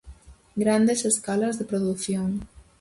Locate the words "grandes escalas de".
0.55-1.65